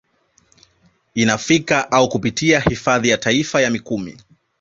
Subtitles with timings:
[1.15, 4.17] Inafika au kupitia hifadhi ya taifa ya Mikumi